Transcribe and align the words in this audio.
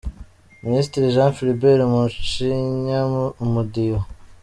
Minisitiri 0.65 1.13
Jean 1.15 1.31
Philbert 1.35 1.81
mu 1.91 1.97
gucinya 2.11 2.99
umudiho. 3.43 4.01